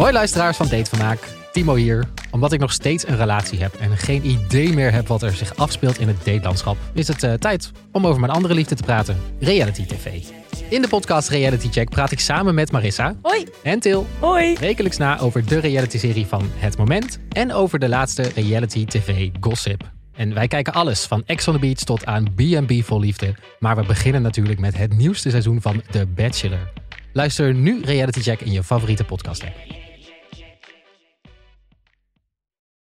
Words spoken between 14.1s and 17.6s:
Hoi. wekelijks na over de reality-serie van Het Moment en